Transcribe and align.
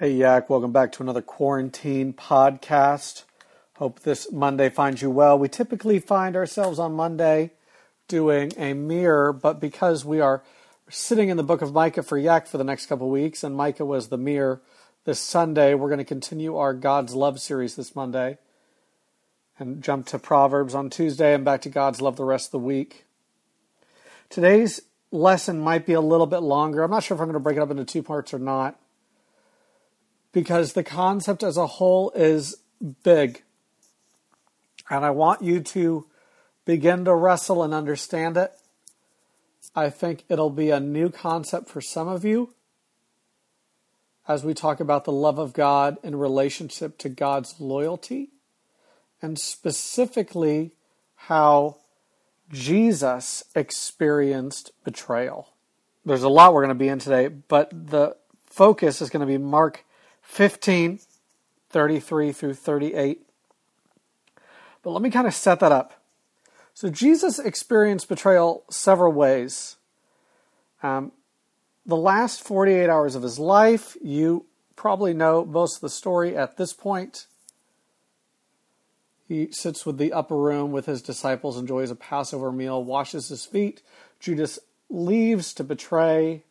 Hey, 0.00 0.12
Yak, 0.12 0.48
welcome 0.48 0.72
back 0.72 0.92
to 0.92 1.02
another 1.02 1.20
quarantine 1.20 2.14
podcast. 2.14 3.24
Hope 3.74 4.00
this 4.00 4.32
Monday 4.32 4.70
finds 4.70 5.02
you 5.02 5.10
well. 5.10 5.38
We 5.38 5.48
typically 5.48 5.98
find 5.98 6.36
ourselves 6.36 6.78
on 6.78 6.94
Monday 6.94 7.50
doing 8.08 8.50
a 8.56 8.72
mirror, 8.72 9.30
but 9.30 9.60
because 9.60 10.02
we 10.02 10.18
are 10.18 10.42
sitting 10.88 11.28
in 11.28 11.36
the 11.36 11.42
book 11.42 11.60
of 11.60 11.74
Micah 11.74 12.02
for 12.02 12.16
Yak 12.16 12.46
for 12.46 12.56
the 12.56 12.64
next 12.64 12.86
couple 12.86 13.10
weeks, 13.10 13.44
and 13.44 13.54
Micah 13.54 13.84
was 13.84 14.08
the 14.08 14.16
mirror 14.16 14.62
this 15.04 15.20
Sunday, 15.20 15.74
we're 15.74 15.90
going 15.90 15.98
to 15.98 16.04
continue 16.04 16.56
our 16.56 16.72
God's 16.72 17.14
Love 17.14 17.38
series 17.38 17.76
this 17.76 17.94
Monday 17.94 18.38
and 19.58 19.82
jump 19.82 20.06
to 20.06 20.18
Proverbs 20.18 20.74
on 20.74 20.88
Tuesday 20.88 21.34
and 21.34 21.44
back 21.44 21.60
to 21.60 21.68
God's 21.68 22.00
Love 22.00 22.16
the 22.16 22.24
rest 22.24 22.46
of 22.46 22.52
the 22.52 22.58
week. 22.60 23.04
Today's 24.30 24.80
lesson 25.12 25.60
might 25.60 25.84
be 25.84 25.92
a 25.92 26.00
little 26.00 26.26
bit 26.26 26.40
longer. 26.40 26.82
I'm 26.82 26.90
not 26.90 27.02
sure 27.02 27.16
if 27.16 27.20
I'm 27.20 27.26
going 27.26 27.34
to 27.34 27.40
break 27.40 27.58
it 27.58 27.62
up 27.62 27.70
into 27.70 27.84
two 27.84 28.02
parts 28.02 28.32
or 28.32 28.38
not 28.38 28.78
because 30.32 30.72
the 30.72 30.84
concept 30.84 31.42
as 31.42 31.56
a 31.56 31.66
whole 31.66 32.10
is 32.12 32.56
big. 33.02 33.42
And 34.88 35.04
I 35.04 35.10
want 35.10 35.42
you 35.42 35.60
to 35.60 36.06
begin 36.64 37.04
to 37.04 37.14
wrestle 37.14 37.62
and 37.62 37.74
understand 37.74 38.36
it. 38.36 38.52
I 39.74 39.90
think 39.90 40.24
it'll 40.28 40.50
be 40.50 40.70
a 40.70 40.80
new 40.80 41.10
concept 41.10 41.68
for 41.68 41.80
some 41.80 42.08
of 42.08 42.24
you 42.24 42.54
as 44.26 44.44
we 44.44 44.54
talk 44.54 44.80
about 44.80 45.04
the 45.04 45.12
love 45.12 45.38
of 45.38 45.52
God 45.52 45.96
in 46.04 46.14
relationship 46.16 46.98
to 46.98 47.08
God's 47.08 47.56
loyalty, 47.58 48.30
and 49.20 49.38
specifically 49.38 50.70
how 51.16 51.78
Jesus 52.52 53.42
experienced 53.54 54.70
betrayal. 54.84 55.48
There's 56.04 56.22
a 56.22 56.28
lot 56.28 56.54
we're 56.54 56.64
going 56.64 56.76
to 56.76 56.84
be 56.84 56.88
in 56.88 57.00
today, 57.00 57.28
but 57.28 57.70
the 57.72 58.16
focus 58.46 59.02
is 59.02 59.10
going 59.10 59.20
to 59.20 59.26
be 59.26 59.38
Mark 59.38 59.84
15, 60.30 61.00
33 61.70 62.32
through 62.32 62.54
38. 62.54 63.26
But 64.82 64.90
let 64.90 65.02
me 65.02 65.10
kind 65.10 65.26
of 65.26 65.34
set 65.34 65.58
that 65.58 65.72
up. 65.72 66.04
So 66.72 66.88
Jesus 66.88 67.40
experienced 67.40 68.08
betrayal 68.08 68.62
several 68.70 69.12
ways. 69.12 69.76
Um, 70.84 71.10
the 71.84 71.96
last 71.96 72.42
48 72.44 72.88
hours 72.88 73.16
of 73.16 73.24
his 73.24 73.40
life, 73.40 73.96
you 74.00 74.46
probably 74.76 75.12
know 75.12 75.44
most 75.44 75.76
of 75.76 75.80
the 75.80 75.90
story 75.90 76.36
at 76.36 76.56
this 76.56 76.72
point. 76.72 77.26
He 79.26 79.50
sits 79.50 79.84
with 79.84 79.98
the 79.98 80.12
upper 80.12 80.36
room 80.36 80.70
with 80.70 80.86
his 80.86 81.02
disciples, 81.02 81.58
enjoys 81.58 81.90
a 81.90 81.96
Passover 81.96 82.52
meal, 82.52 82.82
washes 82.82 83.28
his 83.28 83.44
feet. 83.44 83.82
Judas 84.20 84.60
leaves 84.88 85.52
to 85.54 85.64
betray. 85.64 86.44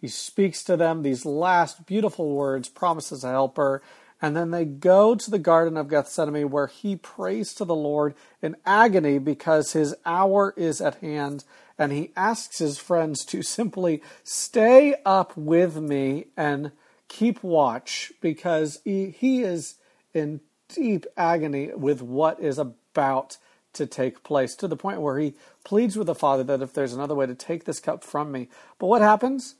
He 0.00 0.08
speaks 0.08 0.62
to 0.64 0.76
them 0.76 1.02
these 1.02 1.26
last 1.26 1.86
beautiful 1.86 2.34
words, 2.34 2.68
promises 2.68 3.24
a 3.24 3.30
helper, 3.30 3.82
and 4.20 4.36
then 4.36 4.50
they 4.50 4.64
go 4.64 5.14
to 5.14 5.30
the 5.30 5.38
Garden 5.38 5.76
of 5.76 5.88
Gethsemane 5.88 6.50
where 6.50 6.66
he 6.66 6.96
prays 6.96 7.54
to 7.54 7.64
the 7.64 7.74
Lord 7.74 8.14
in 8.42 8.56
agony 8.66 9.18
because 9.18 9.72
his 9.72 9.94
hour 10.04 10.54
is 10.56 10.80
at 10.80 10.96
hand. 10.96 11.44
And 11.78 11.92
he 11.92 12.10
asks 12.16 12.58
his 12.58 12.78
friends 12.78 13.24
to 13.26 13.42
simply 13.42 14.02
stay 14.24 14.96
up 15.04 15.36
with 15.36 15.76
me 15.76 16.26
and 16.36 16.72
keep 17.06 17.42
watch 17.42 18.12
because 18.20 18.80
he, 18.84 19.10
he 19.10 19.42
is 19.42 19.76
in 20.12 20.40
deep 20.68 21.06
agony 21.16 21.70
with 21.74 22.02
what 22.02 22.40
is 22.40 22.58
about 22.58 23.38
to 23.72 23.86
take 23.86 24.24
place 24.24 24.56
to 24.56 24.66
the 24.66 24.76
point 24.76 25.00
where 25.00 25.18
he 25.18 25.34
pleads 25.62 25.96
with 25.96 26.08
the 26.08 26.14
Father 26.14 26.42
that 26.42 26.62
if 26.62 26.72
there's 26.72 26.92
another 26.92 27.14
way 27.14 27.26
to 27.26 27.34
take 27.34 27.64
this 27.64 27.78
cup 27.78 28.02
from 28.02 28.32
me. 28.32 28.48
But 28.78 28.88
what 28.88 29.00
happens? 29.00 29.54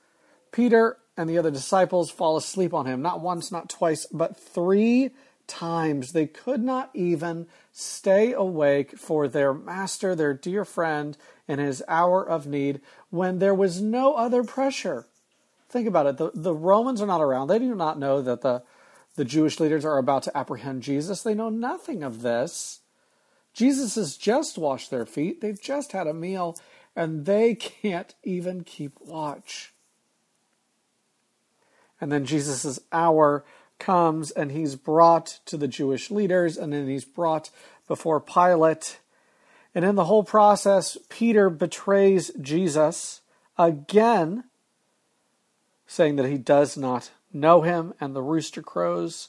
Peter 0.58 0.98
and 1.16 1.30
the 1.30 1.38
other 1.38 1.52
disciples 1.52 2.10
fall 2.10 2.36
asleep 2.36 2.74
on 2.74 2.84
him, 2.84 3.00
not 3.00 3.20
once, 3.20 3.52
not 3.52 3.68
twice, 3.68 4.06
but 4.06 4.36
three 4.36 5.10
times. 5.46 6.10
They 6.10 6.26
could 6.26 6.60
not 6.60 6.90
even 6.94 7.46
stay 7.70 8.32
awake 8.32 8.98
for 8.98 9.28
their 9.28 9.54
master, 9.54 10.16
their 10.16 10.34
dear 10.34 10.64
friend, 10.64 11.16
in 11.46 11.60
his 11.60 11.80
hour 11.86 12.28
of 12.28 12.48
need 12.48 12.80
when 13.10 13.38
there 13.38 13.54
was 13.54 13.80
no 13.80 14.14
other 14.14 14.42
pressure. 14.42 15.06
Think 15.68 15.86
about 15.86 16.06
it. 16.06 16.16
The, 16.16 16.32
the 16.34 16.56
Romans 16.56 17.00
are 17.00 17.06
not 17.06 17.20
around. 17.20 17.46
They 17.46 17.60
do 17.60 17.76
not 17.76 18.00
know 18.00 18.20
that 18.20 18.40
the, 18.40 18.64
the 19.14 19.24
Jewish 19.24 19.60
leaders 19.60 19.84
are 19.84 19.98
about 19.98 20.24
to 20.24 20.36
apprehend 20.36 20.82
Jesus. 20.82 21.22
They 21.22 21.34
know 21.34 21.50
nothing 21.50 22.02
of 22.02 22.22
this. 22.22 22.80
Jesus 23.54 23.94
has 23.94 24.16
just 24.16 24.58
washed 24.58 24.90
their 24.90 25.06
feet. 25.06 25.40
They've 25.40 25.62
just 25.62 25.92
had 25.92 26.08
a 26.08 26.12
meal, 26.12 26.58
and 26.96 27.26
they 27.26 27.54
can't 27.54 28.16
even 28.24 28.64
keep 28.64 29.00
watch. 29.00 29.72
And 32.00 32.12
then 32.12 32.24
Jesus' 32.24 32.78
hour 32.92 33.44
comes 33.78 34.30
and 34.30 34.50
he's 34.50 34.76
brought 34.76 35.40
to 35.46 35.56
the 35.56 35.68
Jewish 35.68 36.10
leaders 36.10 36.56
and 36.56 36.72
then 36.72 36.88
he's 36.88 37.04
brought 37.04 37.50
before 37.86 38.20
Pilate. 38.20 38.98
And 39.74 39.84
in 39.84 39.94
the 39.94 40.04
whole 40.04 40.24
process, 40.24 40.96
Peter 41.08 41.50
betrays 41.50 42.30
Jesus 42.40 43.20
again, 43.56 44.44
saying 45.86 46.16
that 46.16 46.28
he 46.28 46.38
does 46.38 46.76
not 46.76 47.10
know 47.32 47.62
him, 47.62 47.92
and 48.00 48.14
the 48.14 48.22
rooster 48.22 48.62
crows. 48.62 49.28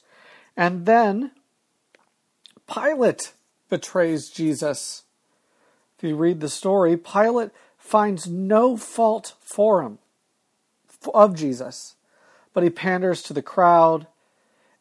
And 0.55 0.85
then 0.85 1.31
Pilate 2.71 3.33
betrays 3.69 4.29
Jesus. 4.29 5.03
If 5.97 6.03
you 6.03 6.15
read 6.15 6.39
the 6.39 6.49
story, 6.49 6.95
Pilate 6.95 7.51
finds 7.77 8.27
no 8.27 8.77
fault 8.77 9.35
for 9.41 9.83
him, 9.83 9.99
of 11.13 11.35
Jesus 11.35 11.95
but 12.59 12.65
he 12.65 12.69
panders 12.69 13.23
to 13.23 13.31
the 13.31 13.41
crowd 13.41 14.05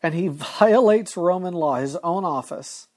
and 0.03 0.13
he 0.13 0.27
violates 0.33 1.17
Roman 1.17 1.55
law, 1.55 1.77
his 1.77 1.95
own 2.03 2.25
office, 2.25 2.89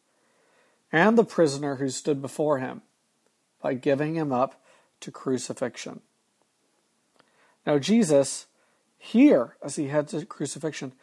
and 0.91 1.15
the 1.15 1.23
prisoner 1.23 1.75
who 1.75 1.87
stood 1.89 2.19
before 2.19 2.57
him 2.57 2.81
by 3.61 3.75
giving 3.75 4.15
him 4.15 4.31
up 4.31 4.59
to 5.01 5.11
crucifixion. 5.11 6.01
Now, 7.63 7.77
Jesus, 7.77 8.47
here, 8.97 9.55
as 9.61 9.75
he 9.75 9.89
heads 9.89 10.13
to 10.13 10.25
crucifixion, 10.25 10.93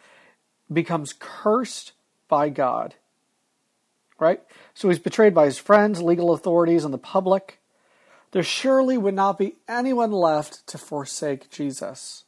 becomes 0.72 1.14
cursed 1.16 1.92
by 2.26 2.48
God. 2.48 2.96
Right? 4.18 4.42
So 4.74 4.88
he's 4.88 4.98
betrayed 4.98 5.36
by 5.36 5.44
his 5.44 5.58
friends, 5.58 6.02
legal 6.02 6.32
authorities, 6.32 6.84
and 6.84 6.92
the 6.92 6.98
public. 6.98 7.60
There 8.32 8.42
surely 8.42 8.98
would 8.98 9.14
not 9.14 9.38
be 9.38 9.54
anyone 9.68 10.10
left 10.10 10.66
to 10.66 10.78
forsake 10.78 11.48
Jesus. 11.48 12.24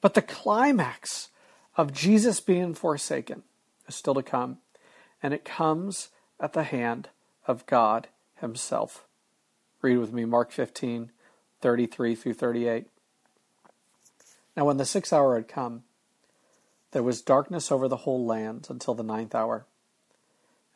But 0.00 0.14
the 0.14 0.22
climax 0.22 1.28
of 1.76 1.92
Jesus 1.92 2.40
being 2.40 2.74
forsaken 2.74 3.42
is 3.88 3.94
still 3.94 4.14
to 4.14 4.22
come, 4.22 4.58
and 5.22 5.34
it 5.34 5.44
comes 5.44 6.08
at 6.38 6.52
the 6.52 6.64
hand 6.64 7.08
of 7.46 7.66
God 7.66 8.08
Himself. 8.40 9.04
Read 9.82 9.98
with 9.98 10.12
me 10.12 10.24
Mark 10.24 10.52
15, 10.52 11.10
33 11.60 12.14
through 12.14 12.34
38. 12.34 12.86
Now, 14.56 14.64
when 14.64 14.78
the 14.78 14.84
sixth 14.84 15.12
hour 15.12 15.36
had 15.36 15.48
come, 15.48 15.84
there 16.92 17.02
was 17.02 17.22
darkness 17.22 17.70
over 17.70 17.88
the 17.88 17.98
whole 17.98 18.26
land 18.26 18.66
until 18.68 18.94
the 18.94 19.02
ninth 19.02 19.34
hour. 19.34 19.64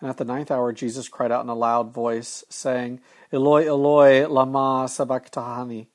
And 0.00 0.10
at 0.10 0.16
the 0.16 0.24
ninth 0.24 0.50
hour, 0.50 0.72
Jesus 0.72 1.08
cried 1.08 1.32
out 1.32 1.44
in 1.44 1.48
a 1.48 1.54
loud 1.54 1.92
voice, 1.92 2.44
saying, 2.48 3.00
Eloi, 3.32 3.66
Eloi, 3.66 4.26
lama 4.26 4.88
sabachthani, 4.88 5.88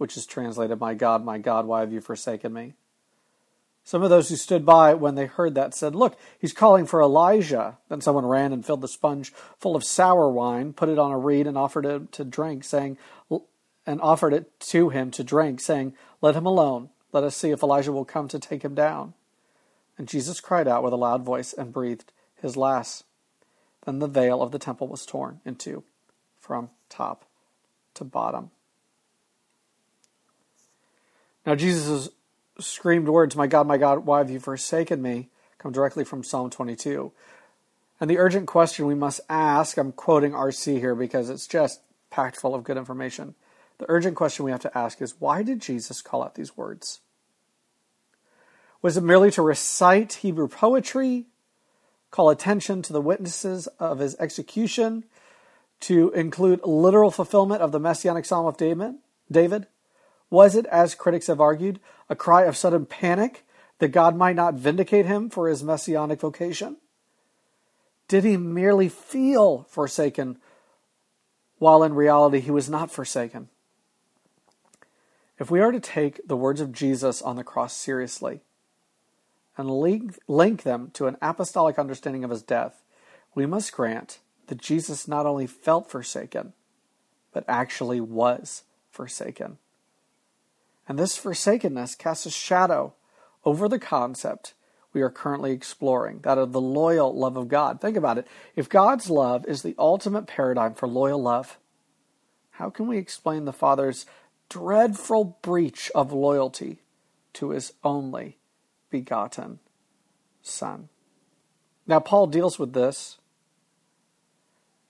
which 0.00 0.16
is 0.16 0.24
translated, 0.24 0.80
My 0.80 0.94
God, 0.94 1.22
my 1.22 1.36
God, 1.36 1.66
why 1.66 1.80
have 1.80 1.92
you 1.92 2.00
forsaken 2.00 2.54
me? 2.54 2.72
Some 3.84 4.02
of 4.02 4.08
those 4.08 4.30
who 4.30 4.36
stood 4.36 4.64
by 4.64 4.94
when 4.94 5.14
they 5.14 5.26
heard 5.26 5.54
that 5.56 5.74
said, 5.74 5.94
Look, 5.94 6.18
he's 6.38 6.54
calling 6.54 6.86
for 6.86 7.02
Elijah. 7.02 7.76
Then 7.90 8.00
someone 8.00 8.24
ran 8.24 8.50
and 8.50 8.64
filled 8.64 8.80
the 8.80 8.88
sponge 8.88 9.30
full 9.58 9.76
of 9.76 9.84
sour 9.84 10.30
wine, 10.30 10.72
put 10.72 10.88
it 10.88 10.98
on 10.98 11.12
a 11.12 11.18
reed, 11.18 11.46
and 11.46 11.58
offered 11.58 11.84
it 11.84 12.12
to 12.12 12.24
drink, 12.24 12.64
saying, 12.64 12.96
and 13.86 14.00
offered 14.00 14.32
it 14.32 14.58
to 14.60 14.88
him 14.88 15.10
to 15.10 15.22
drink, 15.22 15.60
saying, 15.60 15.92
Let 16.22 16.34
him 16.34 16.46
alone. 16.46 16.88
Let 17.12 17.24
us 17.24 17.36
see 17.36 17.50
if 17.50 17.62
Elijah 17.62 17.92
will 17.92 18.06
come 18.06 18.26
to 18.28 18.38
take 18.38 18.62
him 18.62 18.74
down. 18.74 19.12
And 19.98 20.08
Jesus 20.08 20.40
cried 20.40 20.66
out 20.66 20.82
with 20.82 20.94
a 20.94 20.96
loud 20.96 21.24
voice 21.24 21.52
and 21.52 21.74
breathed 21.74 22.10
his 22.40 22.56
last. 22.56 23.04
Then 23.84 23.98
the 23.98 24.08
veil 24.08 24.40
of 24.40 24.50
the 24.50 24.58
temple 24.58 24.88
was 24.88 25.04
torn 25.04 25.40
in 25.44 25.56
two 25.56 25.84
from 26.38 26.70
top 26.88 27.26
to 27.94 28.04
bottom. 28.04 28.50
Now, 31.46 31.54
Jesus' 31.54 32.10
screamed 32.58 33.08
words, 33.08 33.36
My 33.36 33.46
God, 33.46 33.66
my 33.66 33.78
God, 33.78 34.06
why 34.06 34.18
have 34.18 34.30
you 34.30 34.40
forsaken 34.40 35.00
me? 35.00 35.30
come 35.60 35.72
directly 35.72 36.04
from 36.04 36.24
Psalm 36.24 36.50
22. 36.50 37.12
And 38.00 38.10
the 38.10 38.18
urgent 38.18 38.46
question 38.46 38.86
we 38.86 38.94
must 38.94 39.20
ask, 39.28 39.76
I'm 39.76 39.92
quoting 39.92 40.32
RC 40.32 40.78
here 40.78 40.94
because 40.94 41.28
it's 41.28 41.46
just 41.46 41.82
packed 42.08 42.36
full 42.36 42.54
of 42.54 42.64
good 42.64 42.78
information. 42.78 43.34
The 43.78 43.84
urgent 43.88 44.16
question 44.16 44.44
we 44.44 44.50
have 44.50 44.60
to 44.62 44.76
ask 44.76 45.00
is 45.02 45.14
why 45.18 45.42
did 45.42 45.60
Jesus 45.60 46.02
call 46.02 46.22
out 46.22 46.34
these 46.34 46.56
words? 46.56 47.00
Was 48.82 48.96
it 48.96 49.02
merely 49.02 49.30
to 49.32 49.42
recite 49.42 50.14
Hebrew 50.14 50.48
poetry, 50.48 51.26
call 52.10 52.30
attention 52.30 52.80
to 52.82 52.92
the 52.94 53.00
witnesses 53.02 53.66
of 53.78 53.98
his 53.98 54.16
execution, 54.16 55.04
to 55.80 56.10
include 56.12 56.60
literal 56.64 57.10
fulfillment 57.10 57.60
of 57.60 57.72
the 57.72 57.80
messianic 57.80 58.24
psalm 58.24 58.46
of 58.46 58.56
David? 58.56 58.94
David? 59.30 59.66
Was 60.30 60.54
it, 60.54 60.66
as 60.66 60.94
critics 60.94 61.26
have 61.26 61.40
argued, 61.40 61.80
a 62.08 62.16
cry 62.16 62.44
of 62.44 62.56
sudden 62.56 62.86
panic 62.86 63.44
that 63.80 63.88
God 63.88 64.16
might 64.16 64.36
not 64.36 64.54
vindicate 64.54 65.06
him 65.06 65.28
for 65.28 65.48
his 65.48 65.62
messianic 65.62 66.20
vocation? 66.20 66.76
Did 68.08 68.24
he 68.24 68.36
merely 68.36 68.88
feel 68.88 69.66
forsaken 69.68 70.38
while 71.58 71.82
in 71.82 71.94
reality 71.94 72.40
he 72.40 72.50
was 72.50 72.70
not 72.70 72.90
forsaken? 72.90 73.48
If 75.38 75.50
we 75.50 75.60
are 75.60 75.72
to 75.72 75.80
take 75.80 76.20
the 76.26 76.36
words 76.36 76.60
of 76.60 76.72
Jesus 76.72 77.22
on 77.22 77.36
the 77.36 77.44
cross 77.44 77.74
seriously 77.74 78.40
and 79.56 79.70
link, 79.70 80.18
link 80.28 80.62
them 80.62 80.90
to 80.94 81.06
an 81.06 81.16
apostolic 81.22 81.78
understanding 81.78 82.24
of 82.24 82.30
his 82.30 82.42
death, 82.42 82.82
we 83.34 83.46
must 83.46 83.72
grant 83.72 84.18
that 84.48 84.58
Jesus 84.58 85.08
not 85.08 85.26
only 85.26 85.46
felt 85.46 85.90
forsaken, 85.90 86.52
but 87.32 87.44
actually 87.48 88.00
was 88.00 88.64
forsaken. 88.90 89.58
And 90.90 90.98
this 90.98 91.16
forsakenness 91.16 91.94
casts 91.94 92.26
a 92.26 92.30
shadow 92.30 92.94
over 93.44 93.68
the 93.68 93.78
concept 93.78 94.54
we 94.92 95.02
are 95.02 95.08
currently 95.08 95.52
exploring, 95.52 96.18
that 96.22 96.36
of 96.36 96.50
the 96.50 96.60
loyal 96.60 97.16
love 97.16 97.36
of 97.36 97.46
God. 97.46 97.80
Think 97.80 97.96
about 97.96 98.18
it. 98.18 98.26
If 98.56 98.68
God's 98.68 99.08
love 99.08 99.46
is 99.46 99.62
the 99.62 99.76
ultimate 99.78 100.26
paradigm 100.26 100.74
for 100.74 100.88
loyal 100.88 101.22
love, 101.22 101.60
how 102.50 102.70
can 102.70 102.88
we 102.88 102.98
explain 102.98 103.44
the 103.44 103.52
Father's 103.52 104.04
dreadful 104.48 105.38
breach 105.42 105.92
of 105.94 106.12
loyalty 106.12 106.82
to 107.34 107.50
his 107.50 107.72
only 107.84 108.38
begotten 108.90 109.60
Son? 110.42 110.88
Now, 111.86 112.00
Paul 112.00 112.26
deals 112.26 112.58
with 112.58 112.72
this 112.72 113.18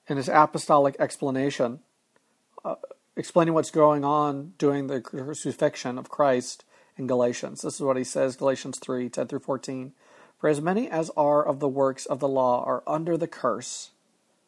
in 0.06 0.16
his 0.16 0.30
apostolic 0.30 0.96
explanation, 0.98 1.80
uh, 2.64 2.76
explaining 3.20 3.52
what's 3.52 3.70
going 3.70 4.02
on 4.02 4.54
during 4.56 4.86
the 4.86 4.98
crucifixion 4.98 5.98
of 5.98 6.08
Christ 6.08 6.64
in 6.96 7.06
Galatians. 7.06 7.60
This 7.60 7.74
is 7.74 7.82
what 7.82 7.98
he 7.98 8.02
says, 8.02 8.34
Galatians 8.34 8.78
3 8.78 9.10
10 9.10 9.28
through 9.28 9.40
14. 9.40 9.92
For 10.38 10.48
as 10.48 10.62
many 10.62 10.88
as 10.88 11.10
are 11.18 11.44
of 11.44 11.60
the 11.60 11.68
works 11.68 12.06
of 12.06 12.18
the 12.18 12.26
law 12.26 12.64
are 12.64 12.82
under 12.86 13.18
the 13.18 13.28
curse. 13.28 13.90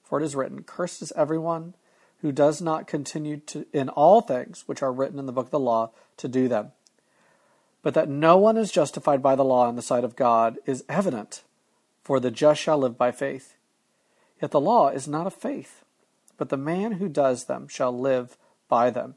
For 0.03 0.19
it 0.19 0.25
is 0.25 0.35
written, 0.35 0.63
Cursed 0.63 1.03
is 1.03 1.13
everyone 1.15 1.75
who 2.23 2.33
does 2.33 2.63
not 2.63 2.87
continue 2.87 3.37
to, 3.49 3.67
in 3.75 3.91
all 3.91 4.23
things 4.23 4.65
which 4.65 4.83
are 4.83 4.91
written 4.91 5.19
in 5.19 5.27
the 5.27 5.33
book 5.33 5.49
of 5.49 5.51
the 5.51 5.61
law 5.61 5.91
to 6.17 6.27
do 6.27 6.49
them. 6.49 6.73
But 7.83 7.93
that 7.93 8.09
no 8.09 8.39
one 8.39 8.57
is 8.57 8.73
justified 8.73 9.23
by 9.23 9.37
the 9.37 9.45
law 9.45 9.69
in 9.69 9.77
the 9.77 9.83
sight 9.83 10.03
of 10.03 10.17
God 10.17 10.57
is 10.65 10.83
evident, 10.89 11.43
for 12.01 12.19
the 12.19 12.31
just 12.31 12.63
shall 12.63 12.79
live 12.79 12.97
by 12.97 13.13
faith. 13.13 13.55
Yet 14.41 14.51
the 14.51 14.61
law 14.63 14.89
is 14.89 15.07
not 15.07 15.27
of 15.27 15.35
faith, 15.35 15.85
but 16.39 16.49
the 16.49 16.57
man 16.57 16.93
who 16.93 17.11
does 17.11 17.45
them 17.45 17.69
shall 17.69 17.93
live 17.93 18.39
by 18.73 18.89
them. 18.89 19.17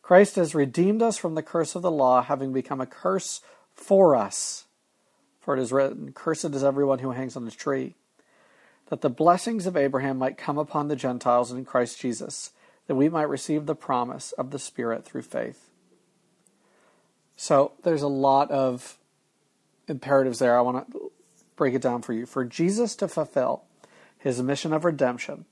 Christ 0.00 0.36
has 0.36 0.54
redeemed 0.54 1.02
us 1.02 1.18
from 1.18 1.34
the 1.34 1.42
curse 1.42 1.74
of 1.74 1.82
the 1.82 1.90
law, 1.90 2.22
having 2.22 2.54
become 2.54 2.80
a 2.80 2.86
curse 2.86 3.42
for 3.74 4.16
us. 4.16 4.64
For 5.38 5.54
it 5.54 5.60
is 5.60 5.72
written, 5.72 6.14
Cursed 6.14 6.54
is 6.54 6.64
everyone 6.64 7.00
who 7.00 7.10
hangs 7.10 7.36
on 7.36 7.46
a 7.46 7.50
tree, 7.50 7.96
that 8.86 9.02
the 9.02 9.10
blessings 9.10 9.66
of 9.66 9.76
Abraham 9.76 10.16
might 10.16 10.38
come 10.38 10.56
upon 10.56 10.88
the 10.88 10.96
Gentiles 10.96 11.52
in 11.52 11.66
Christ 11.66 12.00
Jesus, 12.00 12.52
that 12.86 12.94
we 12.94 13.10
might 13.10 13.28
receive 13.28 13.66
the 13.66 13.74
promise 13.74 14.32
of 14.32 14.52
the 14.52 14.58
Spirit 14.58 15.04
through 15.04 15.22
faith. 15.22 15.68
So 17.36 17.72
there's 17.82 18.00
a 18.00 18.08
lot 18.08 18.50
of 18.50 18.96
imperatives 19.86 20.38
there. 20.38 20.56
I 20.56 20.62
want 20.62 20.90
to 20.92 21.12
break 21.56 21.74
it 21.74 21.82
down 21.82 22.00
for 22.00 22.14
you. 22.14 22.24
For 22.24 22.46
Jesus 22.46 22.96
to 22.96 23.06
fulfill 23.06 23.64
his 24.16 24.40
mission 24.40 24.72
of 24.72 24.86
redemption, 24.86 25.44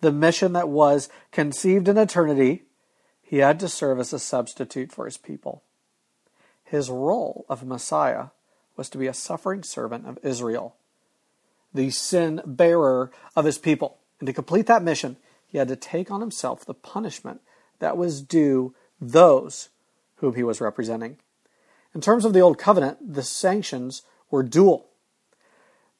the 0.00 0.12
mission 0.12 0.52
that 0.52 0.68
was 0.68 1.08
conceived 1.32 1.88
in 1.88 1.96
eternity 1.96 2.62
he 3.22 3.38
had 3.38 3.58
to 3.58 3.68
serve 3.68 3.98
as 3.98 4.12
a 4.12 4.20
substitute 4.20 4.92
for 4.92 5.04
his 5.04 5.16
people. 5.16 5.64
His 6.62 6.88
role 6.88 7.44
of 7.48 7.66
Messiah 7.66 8.26
was 8.76 8.88
to 8.90 8.98
be 8.98 9.08
a 9.08 9.14
suffering 9.14 9.64
servant 9.64 10.06
of 10.06 10.18
Israel, 10.22 10.76
the 11.74 11.90
sin 11.90 12.40
bearer 12.46 13.10
of 13.34 13.44
his 13.44 13.58
people. 13.58 13.98
And 14.20 14.28
to 14.28 14.32
complete 14.32 14.66
that 14.66 14.82
mission, 14.82 15.16
he 15.46 15.58
had 15.58 15.68
to 15.68 15.76
take 15.76 16.10
on 16.10 16.20
himself 16.20 16.64
the 16.64 16.74
punishment 16.74 17.40
that 17.80 17.96
was 17.96 18.22
due 18.22 18.74
those 19.00 19.70
whom 20.16 20.34
he 20.34 20.42
was 20.42 20.60
representing. 20.60 21.18
In 21.94 22.00
terms 22.00 22.24
of 22.24 22.32
the 22.32 22.40
Old 22.40 22.58
Covenant, 22.58 23.14
the 23.14 23.22
sanctions 23.22 24.02
were 24.30 24.42
dual. 24.42 24.88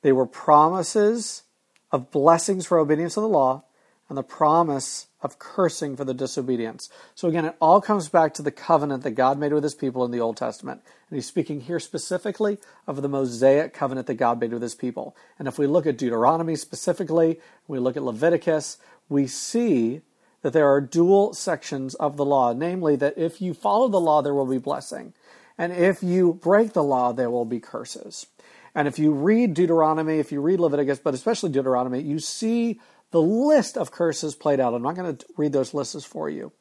They 0.02 0.12
were 0.12 0.26
promises 0.26 1.42
of 1.90 2.10
blessings 2.10 2.66
for 2.66 2.78
obedience 2.78 3.14
to 3.14 3.20
the 3.20 3.28
law 3.28 3.64
and 4.08 4.16
the 4.16 4.22
promise 4.22 5.08
of 5.20 5.38
cursing 5.38 5.96
for 5.96 6.04
the 6.04 6.14
disobedience. 6.14 6.88
So 7.14 7.28
again, 7.28 7.44
it 7.44 7.56
all 7.60 7.80
comes 7.80 8.08
back 8.08 8.34
to 8.34 8.42
the 8.42 8.52
covenant 8.52 9.02
that 9.02 9.12
God 9.12 9.38
made 9.38 9.52
with 9.52 9.64
his 9.64 9.74
people 9.74 10.04
in 10.04 10.10
the 10.10 10.20
Old 10.20 10.36
Testament. 10.36 10.82
And 11.08 11.16
he's 11.16 11.26
speaking 11.26 11.62
here 11.62 11.80
specifically 11.80 12.58
of 12.86 13.02
the 13.02 13.08
Mosaic 13.08 13.72
covenant 13.72 14.06
that 14.06 14.14
God 14.14 14.40
made 14.40 14.52
with 14.52 14.62
his 14.62 14.74
people. 14.74 15.16
And 15.38 15.48
if 15.48 15.58
we 15.58 15.66
look 15.66 15.86
at 15.86 15.98
Deuteronomy 15.98 16.54
specifically, 16.56 17.40
we 17.66 17.78
look 17.78 17.96
at 17.96 18.04
Leviticus, 18.04 18.78
we 19.08 19.26
see 19.26 20.02
that 20.42 20.52
there 20.52 20.68
are 20.68 20.80
dual 20.80 21.34
sections 21.34 21.94
of 21.96 22.16
the 22.16 22.24
law, 22.24 22.52
namely 22.52 22.94
that 22.96 23.18
if 23.18 23.40
you 23.40 23.54
follow 23.54 23.88
the 23.88 24.00
law, 24.00 24.22
there 24.22 24.34
will 24.34 24.46
be 24.46 24.58
blessing. 24.58 25.12
And 25.58 25.72
if 25.72 26.02
you 26.02 26.34
break 26.34 26.72
the 26.72 26.84
law, 26.84 27.12
there 27.12 27.30
will 27.30 27.44
be 27.44 27.58
curses. 27.58 28.26
And 28.74 28.86
if 28.86 28.98
you 28.98 29.10
read 29.10 29.54
Deuteronomy, 29.54 30.18
if 30.18 30.30
you 30.30 30.40
read 30.40 30.60
Leviticus, 30.60 30.98
but 30.98 31.14
especially 31.14 31.50
Deuteronomy, 31.50 32.02
you 32.02 32.18
see 32.18 32.78
the 33.10 33.22
list 33.22 33.76
of 33.76 33.90
curses 33.90 34.34
played 34.34 34.60
out. 34.60 34.74
I'm 34.74 34.82
not 34.82 34.96
going 34.96 35.16
to 35.16 35.26
read 35.36 35.52
those 35.52 35.74
lists 35.74 36.04
for 36.04 36.28
you. 36.28 36.52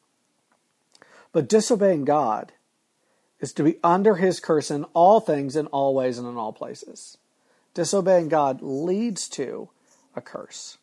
But 1.32 1.50
disobeying 1.50 2.06
God 2.06 2.54
is 3.40 3.52
to 3.54 3.64
be 3.64 3.78
under 3.84 4.16
his 4.16 4.40
curse 4.40 4.72
in 4.72 4.86
all 4.94 5.20
things, 5.20 5.56
in 5.56 5.68
all 5.68 5.94
ways, 5.94 6.18
and 6.18 6.28
in 6.28 6.38
all 6.38 6.54
places. 6.54 7.18
Disobeying 7.74 8.30
God 8.30 8.62
leads 8.62 9.28
to 9.30 9.70
a 10.16 10.22
curse. 10.22 10.78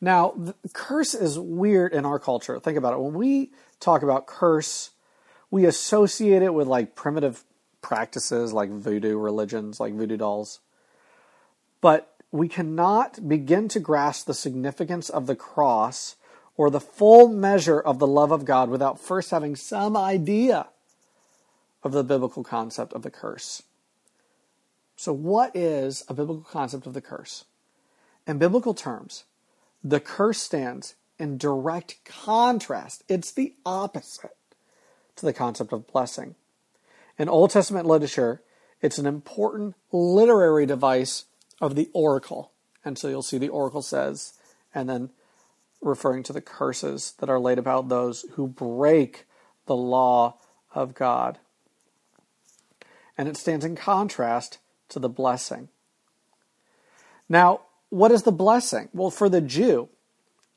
Now, 0.00 0.34
curse 0.72 1.14
is 1.14 1.38
weird 1.38 1.92
in 1.92 2.04
our 2.04 2.18
culture. 2.18 2.60
Think 2.60 2.78
about 2.78 2.92
it. 2.92 3.00
When 3.00 3.14
we 3.14 3.50
talk 3.80 4.02
about 4.02 4.26
curse, 4.26 4.90
we 5.50 5.64
associate 5.64 6.42
it 6.42 6.54
with 6.54 6.68
like 6.68 6.94
primitive 6.94 7.42
practices 7.80 8.52
like 8.52 8.70
voodoo 8.70 9.16
religions, 9.16 9.80
like 9.80 9.94
voodoo 9.94 10.16
dolls. 10.16 10.60
But 11.80 12.14
we 12.30 12.48
cannot 12.48 13.28
begin 13.28 13.68
to 13.68 13.80
grasp 13.80 14.26
the 14.26 14.34
significance 14.34 15.08
of 15.08 15.26
the 15.26 15.36
cross 15.36 16.16
or 16.56 16.70
the 16.70 16.80
full 16.80 17.28
measure 17.28 17.80
of 17.80 17.98
the 17.98 18.06
love 18.06 18.30
of 18.30 18.44
God 18.44 18.68
without 18.68 19.00
first 19.00 19.30
having 19.30 19.56
some 19.56 19.96
idea 19.96 20.68
of 21.82 21.92
the 21.92 22.04
biblical 22.04 22.44
concept 22.44 22.92
of 22.92 23.02
the 23.02 23.10
curse. 23.10 23.62
So, 24.96 25.12
what 25.12 25.54
is 25.54 26.04
a 26.08 26.14
biblical 26.14 26.44
concept 26.44 26.86
of 26.86 26.92
the 26.92 27.00
curse? 27.00 27.44
In 28.26 28.38
biblical 28.38 28.74
terms, 28.74 29.24
the 29.82 30.00
curse 30.00 30.38
stands 30.38 30.96
in 31.18 31.38
direct 31.38 32.04
contrast, 32.04 33.04
it's 33.08 33.32
the 33.32 33.54
opposite 33.64 34.36
to 35.16 35.26
the 35.26 35.32
concept 35.32 35.72
of 35.72 35.86
blessing. 35.86 36.34
In 37.18 37.28
Old 37.28 37.50
Testament 37.50 37.86
literature, 37.86 38.42
it's 38.80 38.98
an 38.98 39.06
important 39.06 39.74
literary 39.90 40.66
device 40.66 41.24
of 41.60 41.74
the 41.74 41.90
oracle. 41.92 42.52
And 42.84 42.98
so 42.98 43.08
you'll 43.08 43.22
see 43.22 43.38
the 43.38 43.48
oracle 43.48 43.82
says, 43.82 44.34
and 44.74 44.88
then 44.88 45.10
referring 45.80 46.22
to 46.24 46.32
the 46.32 46.40
curses 46.40 47.14
that 47.18 47.30
are 47.30 47.38
laid 47.38 47.58
about 47.58 47.88
those 47.88 48.24
who 48.32 48.46
break 48.46 49.26
the 49.66 49.76
law 49.76 50.36
of 50.74 50.94
God. 50.94 51.38
And 53.16 53.28
it 53.28 53.36
stands 53.36 53.64
in 53.64 53.76
contrast 53.76 54.58
to 54.90 54.98
the 54.98 55.08
blessing. 55.08 55.68
Now, 57.28 57.62
what 57.90 58.10
is 58.10 58.22
the 58.22 58.32
blessing? 58.32 58.88
Well, 58.92 59.10
for 59.10 59.28
the 59.28 59.40
Jew, 59.40 59.88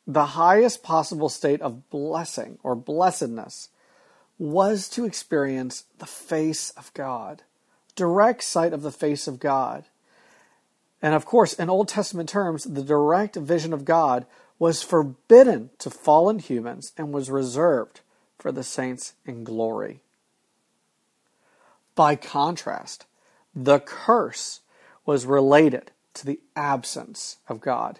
the 0.07 0.25
highest 0.27 0.83
possible 0.83 1.29
state 1.29 1.61
of 1.61 1.89
blessing 1.89 2.57
or 2.63 2.75
blessedness 2.75 3.69
was 4.37 4.89
to 4.89 5.05
experience 5.05 5.85
the 5.99 6.05
face 6.05 6.71
of 6.71 6.93
God, 6.93 7.43
direct 7.95 8.43
sight 8.43 8.73
of 8.73 8.81
the 8.81 8.91
face 8.91 9.27
of 9.27 9.39
God. 9.39 9.85
And 11.01 11.15
of 11.15 11.25
course, 11.25 11.53
in 11.53 11.69
Old 11.69 11.87
Testament 11.87 12.29
terms, 12.29 12.63
the 12.63 12.83
direct 12.83 13.35
vision 13.35 13.73
of 13.73 13.85
God 13.85 14.25
was 14.59 14.83
forbidden 14.83 15.71
to 15.79 15.89
fallen 15.89 16.39
humans 16.39 16.93
and 16.97 17.11
was 17.11 17.31
reserved 17.31 18.01
for 18.37 18.51
the 18.51 18.63
saints 18.63 19.13
in 19.25 19.43
glory. 19.43 20.01
By 21.95 22.15
contrast, 22.15 23.05
the 23.55 23.79
curse 23.79 24.61
was 25.05 25.25
related 25.25 25.91
to 26.13 26.25
the 26.25 26.39
absence 26.55 27.37
of 27.47 27.61
God. 27.61 27.99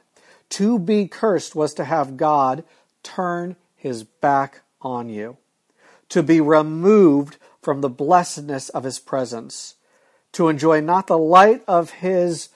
To 0.49 0.77
be 0.77 1.07
cursed 1.07 1.55
was 1.55 1.73
to 1.75 1.85
have 1.85 2.17
God 2.17 2.63
turn 3.03 3.55
his 3.75 4.03
back 4.03 4.61
on 4.81 5.09
you, 5.09 5.37
to 6.09 6.21
be 6.21 6.39
removed 6.41 7.37
from 7.61 7.81
the 7.81 7.89
blessedness 7.89 8.69
of 8.69 8.83
his 8.83 8.99
presence, 8.99 9.75
to 10.33 10.49
enjoy 10.49 10.81
not 10.81 11.07
the 11.07 11.17
light 11.17 11.63
of 11.67 11.89
his 11.91 12.49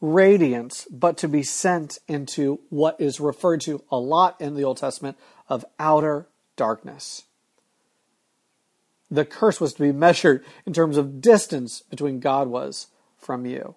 radiance, 0.00 0.86
but 0.90 1.16
to 1.18 1.28
be 1.28 1.42
sent 1.42 1.98
into 2.06 2.60
what 2.70 3.00
is 3.00 3.20
referred 3.20 3.60
to 3.62 3.82
a 3.90 3.98
lot 3.98 4.40
in 4.40 4.54
the 4.54 4.64
Old 4.64 4.76
Testament 4.76 5.16
of 5.48 5.64
outer 5.78 6.26
darkness. 6.56 7.24
the 9.10 9.24
curse 9.24 9.60
was 9.60 9.72
to 9.74 9.82
be 9.82 9.92
measured 9.92 10.44
in 10.66 10.72
terms 10.72 10.96
of 10.96 11.20
distance 11.20 11.80
between 11.80 12.20
God 12.20 12.48
was 12.48 12.88
from 13.18 13.46
you. 13.46 13.74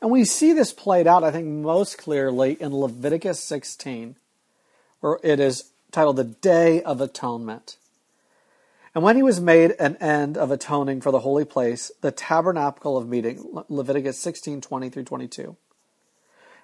And 0.00 0.10
we 0.10 0.24
see 0.24 0.52
this 0.52 0.72
played 0.72 1.06
out, 1.06 1.24
I 1.24 1.30
think, 1.30 1.46
most 1.46 1.96
clearly 1.96 2.52
in 2.60 2.76
Leviticus 2.76 3.40
16, 3.42 4.16
where 5.00 5.18
it 5.22 5.40
is 5.40 5.70
titled 5.90 6.16
the 6.16 6.24
Day 6.24 6.82
of 6.82 7.00
Atonement. 7.00 7.78
And 8.96 9.02
when 9.02 9.16
he 9.16 9.22
was 9.22 9.42
made 9.42 9.72
an 9.72 9.96
end 9.96 10.38
of 10.38 10.50
atoning 10.50 11.02
for 11.02 11.10
the 11.10 11.20
holy 11.20 11.44
place, 11.44 11.92
the 12.00 12.10
tabernacle 12.10 12.96
of 12.96 13.06
meeting, 13.06 13.62
Leviticus 13.68 14.18
16, 14.18 14.62
20 14.62 14.88
through 14.88 15.04
22. 15.04 15.54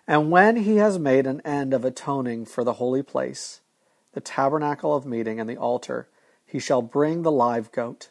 And 0.09 0.31
when 0.31 0.57
he 0.57 0.77
has 0.77 0.99
made 0.99 1.27
an 1.27 1.43
end 1.45 1.75
of 1.75 1.85
atoning 1.85 2.47
for 2.47 2.65
the 2.65 2.73
holy 2.73 3.03
place, 3.03 3.61
the 4.15 4.23
tabernacle 4.23 4.97
of 4.97 5.05
meeting 5.05 5.41
and 5.41 5.47
the 5.47 5.59
altar, 5.59 6.09
he 6.47 6.59
shall 6.59 6.81
bring 6.81 7.21
the 7.21 7.31
live 7.31 7.71
goat. 7.71 8.09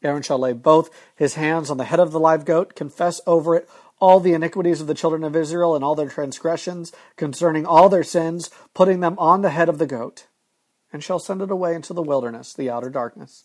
Aaron 0.00 0.22
shall 0.22 0.38
lay 0.38 0.52
both 0.52 0.88
his 1.16 1.34
hands 1.34 1.70
on 1.70 1.76
the 1.76 1.86
head 1.86 1.98
of 1.98 2.12
the 2.12 2.20
live 2.20 2.44
goat, 2.44 2.76
confess 2.76 3.20
over 3.26 3.56
it 3.56 3.68
all 3.98 4.20
the 4.20 4.32
iniquities 4.32 4.80
of 4.80 4.86
the 4.86 4.94
children 4.94 5.24
of 5.24 5.34
Israel 5.34 5.74
and 5.74 5.82
all 5.84 5.96
their 5.96 6.08
transgressions 6.08 6.92
concerning 7.16 7.66
all 7.66 7.88
their 7.88 8.04
sins, 8.04 8.48
putting 8.74 9.00
them 9.00 9.18
on 9.18 9.42
the 9.42 9.50
head 9.50 9.68
of 9.68 9.78
the 9.78 9.86
goat, 9.86 10.26
and 10.92 11.02
shall 11.02 11.18
send 11.18 11.42
it 11.42 11.50
away 11.50 11.74
into 11.74 11.92
the 11.92 12.02
wilderness, 12.02 12.52
the 12.52 12.70
outer 12.70 12.90
darkness, 12.90 13.44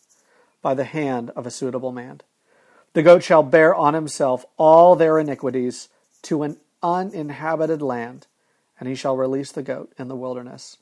by 0.61 0.73
the 0.73 0.83
hand 0.83 1.31
of 1.35 1.45
a 1.45 1.51
suitable 1.51 1.91
man. 1.91 2.21
The 2.93 3.03
goat 3.03 3.23
shall 3.23 3.43
bear 3.43 3.75
on 3.75 3.93
himself 3.93 4.45
all 4.57 4.95
their 4.95 5.19
iniquities 5.19 5.89
to 6.23 6.43
an 6.43 6.57
uninhabited 6.81 7.81
land, 7.81 8.27
and 8.79 8.87
he 8.87 8.95
shall 8.95 9.17
release 9.17 9.51
the 9.51 9.63
goat 9.63 9.93
in 9.97 10.07
the 10.07 10.15
wilderness. 10.15 10.77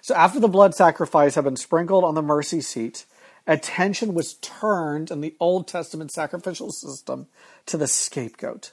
So 0.00 0.14
after 0.14 0.40
the 0.40 0.48
blood 0.48 0.74
sacrifice 0.74 1.34
had 1.34 1.44
been 1.44 1.56
sprinkled 1.56 2.04
on 2.04 2.14
the 2.14 2.22
mercy 2.22 2.60
seat, 2.60 3.06
attention 3.46 4.14
was 4.14 4.34
turned 4.34 5.10
in 5.10 5.20
the 5.20 5.36
Old 5.38 5.68
Testament 5.68 6.10
sacrificial 6.10 6.72
system 6.72 7.26
to 7.66 7.76
the 7.76 7.86
scapegoat. 7.86 8.72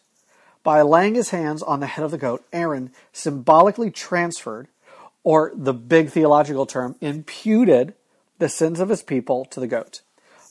By 0.63 0.81
laying 0.81 1.15
his 1.15 1.29
hands 1.29 1.61
on 1.61 1.79
the 1.79 1.87
head 1.87 2.03
of 2.03 2.11
the 2.11 2.17
goat, 2.17 2.45
Aaron 2.51 2.91
symbolically 3.13 3.91
transferred, 3.91 4.67
or 5.27 5.51
the 5.53 5.73
big 5.73 6.09
theological 6.09 6.65
term, 6.65 6.95
imputed 7.01 7.93
the 8.39 8.47
sins 8.47 8.79
of 8.79 8.87
his 8.87 9.03
people 9.03 9.43
to 9.43 9.59
the 9.59 9.67
goat. 9.67 9.99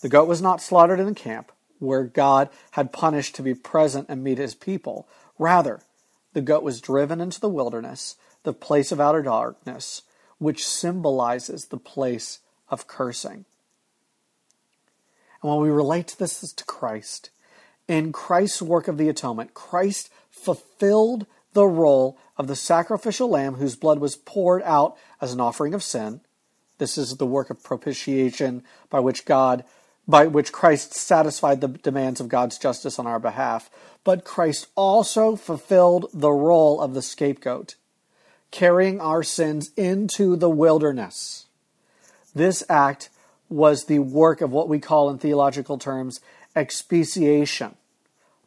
The 0.03 0.09
goat 0.11 0.29
was 0.29 0.43
not 0.43 0.61
slaughtered 0.61 1.01
in 1.01 1.07
the 1.07 1.15
camp, 1.15 1.51
where 1.79 2.05
God 2.05 2.51
had 2.73 2.93
punished 2.93 3.35
to 3.37 3.43
be 3.43 3.55
present 3.55 4.05
and 4.11 4.23
meet 4.23 4.37
his 4.37 4.55
people. 4.55 5.09
Rather, 5.39 5.81
the 6.35 6.43
goat 6.43 6.63
was 6.63 6.83
driven 6.83 7.23
into 7.23 7.41
the 7.41 7.49
wilderness, 7.49 8.17
the 8.43 8.53
place 8.53 8.93
of 8.93 9.01
outer 9.01 9.23
darkness, 9.23 10.03
which 10.37 10.69
symbolizes 10.69 11.65
the 11.65 11.79
place 11.79 12.41
of 12.69 12.87
cursing. 12.87 13.47
And 15.43 15.51
when 15.51 15.63
we 15.63 15.71
relate 15.71 16.17
this 16.19 16.53
to 16.53 16.65
Christ, 16.67 17.31
in 17.89 18.13
Christ's 18.13 18.61
work 18.61 18.89
of 18.89 18.99
the 18.99 19.09
atonement, 19.09 19.55
Christ 19.55 20.11
fulfilled 20.31 21.25
the 21.55 21.65
role 21.65 22.19
of 22.37 22.47
the 22.47 22.57
sacrificial 22.57 23.29
lamb 23.29 23.55
whose 23.55 23.77
blood 23.77 23.99
was 23.99 24.17
poured 24.17 24.63
out 24.63 24.97
as 25.21 25.33
an 25.33 25.41
offering 25.41 25.75
of 25.75 25.83
sin. 25.83 26.21
This 26.79 26.99
is 26.99 27.17
the 27.17 27.27
work 27.27 27.51
of 27.51 27.63
propitiation 27.63 28.63
by 28.91 29.01
which 29.01 29.25
God 29.25 29.65
by 30.09 30.27
which 30.27 30.53
Christ 30.53 30.95
satisfied 30.95 31.61
the 31.61 31.67
demands 31.67 32.21
of 32.21 32.29
God's 32.29 32.59
justice 32.59 32.99
on 32.99 33.09
our 33.09 33.19
behalf. 33.19 33.69
But 34.05 34.25
Christ 34.25 34.69
also 34.77 35.35
fulfilled 35.35 36.07
the 36.13 36.31
role 36.31 36.81
of 36.81 36.95
the 36.95 37.03
scapegoat 37.03 37.75
carrying 38.51 39.01
our 39.01 39.23
sins 39.23 39.71
into 39.77 40.37
the 40.37 40.49
wilderness. 40.49 41.47
This 42.35 42.63
act 42.69 43.11
was 43.49 43.85
the 43.85 43.99
work 43.99 44.41
of 44.41 44.53
what 44.53 44.69
we 44.69 44.79
call 44.79 45.11
in 45.11 45.19
theological 45.19 45.79
terms 45.79 46.21
expiation, 46.55 47.75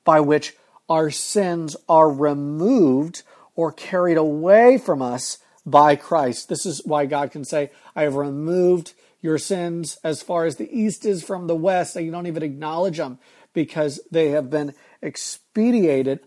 by 0.03 0.19
which 0.19 0.55
our 0.89 1.11
sins 1.11 1.75
are 1.87 2.09
removed 2.09 3.23
or 3.59 3.73
carried 3.73 4.15
away 4.15 4.77
from 4.77 5.01
us 5.01 5.37
by 5.65 5.93
Christ. 5.93 6.47
This 6.47 6.65
is 6.65 6.81
why 6.85 7.05
God 7.05 7.29
can 7.29 7.43
say, 7.43 7.71
I 7.93 8.03
have 8.03 8.15
removed 8.15 8.93
your 9.21 9.37
sins 9.37 9.97
as 10.01 10.23
far 10.23 10.45
as 10.45 10.55
the 10.55 10.71
east 10.71 11.05
is 11.05 11.25
from 11.25 11.47
the 11.47 11.57
west, 11.57 11.97
and 11.97 12.05
you 12.05 12.11
don't 12.13 12.25
even 12.25 12.41
acknowledge 12.41 12.95
them 12.95 13.19
because 13.51 13.99
they 14.09 14.29
have 14.29 14.49
been 14.49 14.73
expedited 15.01 16.21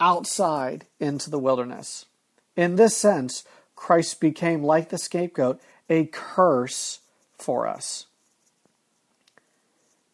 outside 0.00 0.84
into 0.98 1.30
the 1.30 1.38
wilderness. 1.38 2.04
In 2.56 2.76
this 2.76 2.94
sense, 2.94 3.42
Christ 3.74 4.20
became, 4.20 4.62
like 4.62 4.90
the 4.90 4.98
scapegoat, 4.98 5.62
a 5.88 6.10
curse 6.12 7.00
for 7.38 7.66
us. 7.66 8.04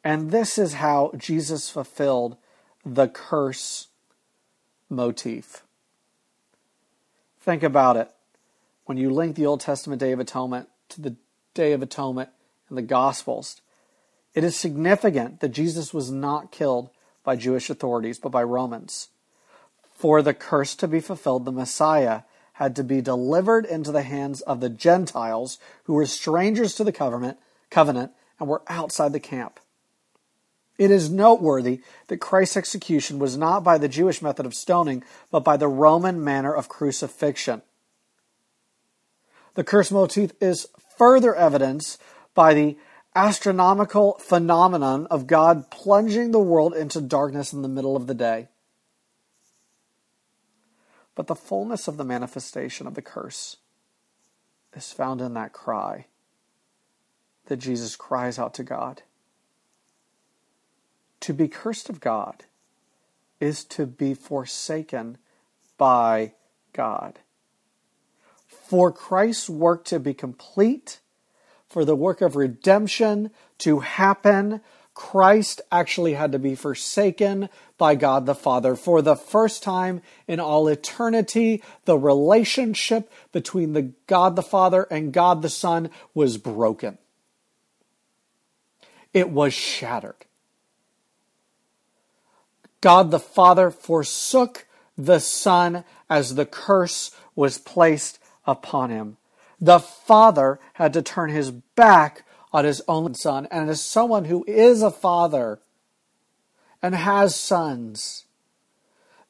And 0.05 0.31
this 0.31 0.59
is 0.59 0.75
how 0.75 1.11
Jesus 1.17 1.69
fulfilled 1.69 2.37
the 2.85 3.09
curse 3.09 3.89
motif. 4.89 5.65
Think 7.47 7.63
about 7.63 7.97
it. 7.97 8.11
When 8.87 8.99
you 8.99 9.09
link 9.09 9.37
the 9.37 9.47
Old 9.47 9.61
Testament 9.61 10.01
Day 10.01 10.11
of 10.11 10.19
Atonement 10.19 10.69
to 10.89 11.01
the 11.01 11.15
Day 11.55 11.73
of 11.73 11.81
Atonement 11.81 12.31
in 12.69 12.75
the 12.75 12.83
Gospels, 12.83 13.61
it 14.35 14.43
is 14.43 14.57
significant 14.57 15.39
that 15.39 15.51
Jesus 15.51 15.95
was 15.95 16.11
not 16.11 16.51
killed 16.51 16.91
by 17.23 17.37
Jewish 17.37 17.71
authorities, 17.71 18.19
but 18.19 18.31
by 18.31 18.43
Romans. 18.43 19.11
For 19.95 20.23
the 20.23 20.35
curse 20.35 20.75
to 20.75 20.89
be 20.89 20.99
fulfilled, 20.99 21.45
the 21.45 21.53
Messiah 21.53 22.23
had 22.55 22.75
to 22.75 22.83
be 22.83 23.01
delivered 23.01 23.65
into 23.65 23.93
the 23.93 24.03
hands 24.03 24.41
of 24.41 24.59
the 24.59 24.69
Gentiles 24.69 25.61
who 25.85 25.95
were 25.95 26.05
strangers 26.05 26.75
to 26.75 26.83
the 26.83 26.93
covenant, 26.93 27.39
and 28.41 28.49
were 28.49 28.63
outside 28.67 29.13
the 29.13 29.21
camp. 29.21 29.61
It 30.79 30.91
is 30.91 31.11
noteworthy 31.11 31.81
that 32.09 32.19
Christ's 32.19 32.57
execution 32.57 33.19
was 33.19 33.37
not 33.37 33.65
by 33.65 33.79
the 33.79 33.89
Jewish 33.89 34.21
method 34.21 34.45
of 34.45 34.55
stoning, 34.55 35.03
but 35.31 35.45
by 35.45 35.57
the 35.57 35.69
Roman 35.69 36.23
manner 36.23 36.55
of 36.55 36.69
crucifixion. 36.69 37.63
The 39.55 39.65
curse 39.65 39.91
motif 39.91 40.33
is 40.41 40.69
further 40.99 41.35
evidence 41.35 41.97
by 42.35 42.53
the 42.53 42.77
astronomical 43.15 44.19
phenomenon 44.19 45.07
of 45.07 45.27
God 45.27 45.71
plunging 45.71 46.31
the 46.31 46.39
world 46.39 46.75
into 46.75 47.01
darkness 47.01 47.55
in 47.55 47.63
the 47.63 47.69
middle 47.69 47.97
of 47.97 48.07
the 48.07 48.15
day. 48.15 48.49
But 51.15 51.27
the 51.27 51.35
fullness 51.35 51.89
of 51.89 51.97
the 51.97 52.05
manifestation 52.05 52.87
of 52.87 52.95
the 52.95 53.01
curse 53.01 53.57
is 54.75 54.93
found 54.93 55.23
in 55.23 55.33
that 55.33 55.55
cry 55.55 56.07
that 57.47 57.57
Jesus 57.57 57.97
cries 57.97 58.39
out 58.39 58.53
to 58.55 58.63
God. 58.63 59.03
To 61.21 61.33
be 61.33 61.49
cursed 61.49 61.89
of 61.89 62.01
God 62.01 62.45
is 63.41 63.65
to 63.65 63.87
be 63.87 64.15
forsaken 64.15 65.19
by 65.77 66.35
God. 66.73 67.19
For 68.47 68.91
Christ's 68.93 69.49
work 69.49 69.85
to 69.87 70.01
be 70.01 70.15
complete, 70.15 71.01
for 71.69 71.85
the 71.85 71.97
work 71.97 72.21
of 72.21 72.37
redemption 72.37 73.31
to 73.59 73.81
happen, 73.81 74.61
Christ 74.95 75.61
actually 75.71 76.15
had 76.15 76.33
to 76.33 76.39
be 76.39 76.55
forsaken 76.55 77.51
by 77.77 77.95
God 77.95 78.25
the 78.25 78.35
Father. 78.35 78.75
For 78.75 79.03
the 79.03 79.15
first 79.15 79.63
time 79.63 80.01
in 80.27 80.41
all 80.41 80.69
eternity, 80.69 81.63
the 81.85 81.99
relationship 81.99 83.13
between 83.31 83.75
the 83.75 83.93
God 84.07 84.37
the 84.37 84.43
Father 84.43 84.85
and 84.91 85.13
God 85.13 85.43
the 85.43 85.51
Son 85.51 85.91
was 86.15 86.39
broken. 86.39 86.97
It 89.13 89.31
was 89.31 89.53
shattered. 89.53 90.25
God 92.87 93.11
the 93.11 93.19
Father 93.19 93.73
forsook 93.73 94.65
the 94.97 95.19
Son 95.19 95.83
as 96.09 96.37
the 96.37 96.47
curse 96.47 97.11
was 97.35 97.59
placed 97.59 98.21
upon 98.47 98.91
him. 98.91 99.17
The 99.61 99.81
Father 99.81 100.61
had 100.75 100.93
to 100.93 101.03
turn 101.03 101.31
his 101.31 101.51
back 101.51 102.25
on 102.53 102.65
his 102.65 102.81
own 102.87 103.15
son. 103.17 103.49
And 103.51 103.69
as 103.69 103.81
someone 103.81 104.27
who 104.27 104.45
is 104.47 104.83
a 104.83 104.93
father 104.93 105.59
and 106.81 106.95
has 106.95 107.35
sons, 107.35 108.27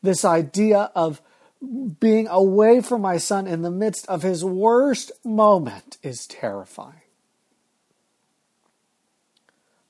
this 0.02 0.22
idea 0.22 0.90
of 0.94 1.22
being 1.98 2.28
away 2.28 2.82
from 2.82 3.00
my 3.00 3.16
son 3.16 3.46
in 3.46 3.62
the 3.62 3.70
midst 3.70 4.06
of 4.06 4.22
his 4.22 4.44
worst 4.44 5.12
moment 5.24 5.96
is 6.02 6.26
terrifying, 6.26 7.08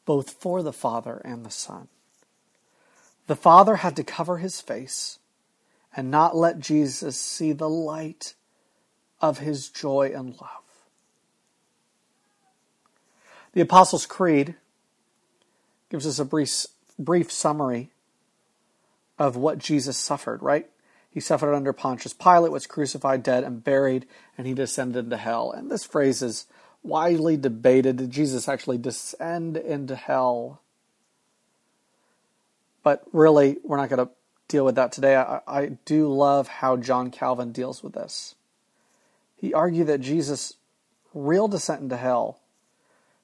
both 0.05 0.31
for 0.31 0.63
the 0.63 0.73
father 0.73 1.21
and 1.25 1.45
the 1.45 1.51
son. 1.51 1.89
The 3.27 3.37
father 3.37 3.77
had 3.77 3.97
to 3.97 4.05
cover 4.05 4.39
his 4.39 4.61
face 4.61 5.19
and 5.97 6.11
not 6.11 6.37
let 6.37 6.61
Jesus 6.61 7.19
see 7.19 7.53
the 7.53 7.69
light 7.69 8.35
of 9.21 9.39
his 9.39 9.69
joy 9.69 10.13
and 10.15 10.31
love. 10.41 10.63
The 13.53 13.63
Apostles' 13.63 14.07
Creed 14.07 14.55
gives 15.89 16.07
us 16.07 16.19
a 16.19 16.25
brief, 16.25 16.67
brief 16.99 17.33
summary 17.33 17.91
of 19.19 19.37
what 19.37 19.59
Jesus 19.59 19.97
suffered, 19.97 20.43
right? 20.43 20.69
He 21.11 21.21
suffered 21.21 21.55
under 21.55 21.73
Pontius 21.73 22.13
Pilate, 22.13 22.53
was 22.53 22.67
crucified, 22.67 23.23
dead, 23.23 23.45
and 23.45 23.65
buried, 23.65 24.07
and 24.37 24.47
he 24.47 24.53
descended 24.53 25.05
into 25.05 25.17
hell. 25.17 25.51
And 25.51 25.71
this 25.71 25.85
phrase 25.85 26.21
is 26.21 26.45
widely 26.83 27.39
debated 27.39 27.97
did 27.97 28.11
Jesus 28.11 28.49
actually 28.49 28.77
descend 28.77 29.57
into 29.57 29.97
hell? 29.97 30.61
But 32.87 33.03
really, 33.13 33.59
we're 33.65 33.79
not 33.79 33.89
going 33.89 34.07
to 34.07 34.13
deal 34.47 34.65
with 34.65 34.77
that 34.77 34.93
today. 34.93 35.17
I, 35.17 35.41
I, 35.45 35.67
do 35.85 36.07
love 36.07 36.47
how 36.47 36.77
John 36.77 37.11
Calvin 37.11 37.51
deals 37.51 37.83
with 37.83 37.95
this. 37.95 38.37
He 39.35 39.53
argued 39.53 39.89
that 39.89 40.01
Jesus' 40.01 40.53
real 41.13 41.49
descent 41.49 41.83
into 41.83 41.97
hell 41.97 42.39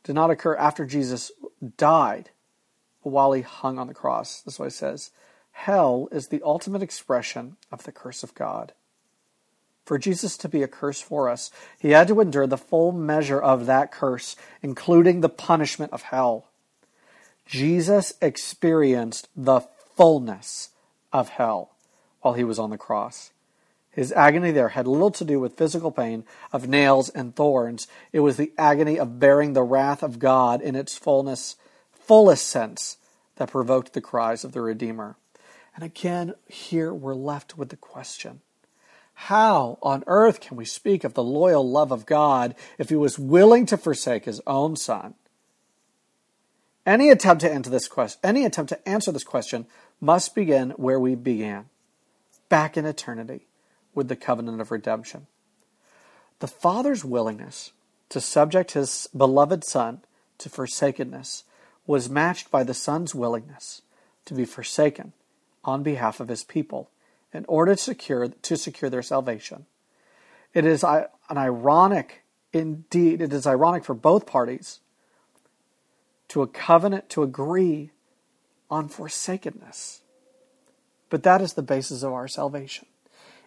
did 0.02 0.16
not 0.16 0.33
occur 0.33 0.57
after 0.57 0.85
Jesus 0.85 1.31
died 1.76 2.31
but 3.04 3.11
while 3.11 3.31
he 3.31 3.42
hung 3.42 3.78
on 3.78 3.87
the 3.87 3.95
cross. 3.95 4.40
That's 4.40 4.59
what 4.59 4.64
he 4.64 4.71
says. 4.73 5.12
Hell 5.52 6.09
is 6.11 6.26
the 6.26 6.42
ultimate 6.45 6.83
expression 6.83 7.57
of 7.71 7.85
the 7.85 7.92
curse 7.92 8.25
of 8.25 8.35
God. 8.35 8.73
For 9.85 9.97
Jesus 9.97 10.37
to 10.38 10.49
be 10.49 10.64
a 10.64 10.69
curse 10.69 11.00
for 11.00 11.28
us, 11.28 11.52
he 11.78 11.90
had 11.90 12.09
to 12.09 12.21
endure 12.21 12.49
the 12.49 12.59
full 12.59 12.90
measure 12.90 13.40
of 13.40 13.66
that 13.66 13.92
curse, 13.92 14.35
including 14.61 15.21
the 15.21 15.28
punishment 15.28 15.92
of 15.92 16.02
hell. 16.02 16.49
Jesus 17.46 18.14
experienced 18.20 19.28
the 19.37 19.61
fullness 19.96 20.70
of 21.12 21.30
hell 21.30 21.72
while 22.20 22.34
he 22.34 22.44
was 22.44 22.58
on 22.58 22.70
the 22.70 22.78
cross. 22.78 23.32
His 23.90 24.11
agony 24.12 24.52
there 24.52 24.70
had 24.70 24.87
little 24.87 25.11
to 25.11 25.25
do 25.25 25.38
with 25.38 25.58
physical 25.58 25.90
pain 25.90 26.25
of 26.50 26.66
nails 26.66 27.11
and 27.11 27.37
thorns. 27.37 27.87
It 28.11 28.20
was 28.20 28.38
the 28.38 28.52
agony 28.56 28.99
of 28.99 29.20
bearing 29.20 29.52
the 29.52 29.62
wrath 29.62 30.02
of 30.02 30.18
God 30.18 30.62
in 30.62 30.75
its 30.75 30.96
fullness, 30.96 31.56
fullest 31.92 32.49
sense 32.49 32.96
that 33.37 33.50
provoked 33.50 33.92
the 33.92 34.00
cries 34.00 34.44
of 34.44 34.52
the 34.52 34.62
Redeemer. 34.62 35.16
And 35.75 35.84
again, 35.84 36.34
here 36.46 36.92
we're 36.92 37.14
left 37.14 37.58
with 37.58 37.68
the 37.68 37.76
question 37.76 38.40
How 39.14 39.78
on 39.82 40.04
earth 40.06 40.40
can 40.40 40.56
we 40.56 40.64
speak 40.64 41.04
of 41.04 41.12
the 41.12 41.22
loyal 41.22 41.68
love 41.68 41.92
of 41.92 42.06
God 42.06 42.54
if 42.78 42.88
he 42.88 42.96
was 42.96 43.18
willing 43.18 43.66
to 43.66 43.76
forsake 43.76 44.25
his 44.25 44.40
own 44.46 44.76
son 44.76 45.14
any 46.85 47.11
attempt 47.11 47.43
to 47.43 47.53
answer 47.53 47.71
this 47.71 47.89
question, 47.89 48.21
any 48.25 48.45
attempt 48.45 48.71
to 48.71 48.89
answer 48.89 49.12
this 49.12 49.25
question 49.25 49.67
must 50.01 50.35
begin 50.35 50.71
where 50.71 50.99
we 50.99 51.15
began, 51.15 51.67
back 52.49 52.77
in 52.77 52.85
eternity, 52.85 53.47
with 53.95 54.09
the 54.09 54.17
covenant 54.17 54.61
of 54.61 54.71
redemption. 54.71 55.27
The 56.41 56.49
Father's 56.49 57.05
willingness 57.05 57.73
to 58.09 58.21
subject 58.21 58.73
his 58.73 59.09
beloved 59.17 59.65
Son 59.65 60.03
to 60.39 60.49
forsakenness 60.49 61.45
was 61.87 62.11
matched 62.11 62.51
by 62.51 62.65
the 62.65 62.75
Son's 62.75 63.15
willingness 63.15 63.83
to 64.25 64.35
be 64.35 64.45
forsaken 64.45 65.12
on 65.65 65.83
behalf 65.83 66.21
of 66.21 66.29
his 66.29 66.45
people 66.45 66.91
in 67.33 67.45
order 67.47 67.75
to 67.75 67.81
secure, 67.81 68.29
to 68.29 68.57
secure 68.57 68.91
their 68.91 69.03
salvation. 69.03 69.67
It 70.53 70.65
is 70.65 70.85
an 70.85 71.07
ironic, 71.31 72.25
indeed, 72.53 73.23
it 73.23 73.33
is 73.33 73.47
ironic 73.47 73.85
for 73.85 73.95
both 73.95 74.27
parties 74.27 74.81
to 76.33 76.41
a 76.41 76.47
covenant 76.47 77.11
to 77.11 77.23
agree 77.23 77.91
on 78.71 78.89
forsakenness. 78.89 80.01
But 81.11 81.25
that 81.25 81.43
is 81.43 81.53
the 81.53 81.62
basis 81.62 82.03
of 82.03 82.15
our 82.15 82.27
salvation. 82.27 82.87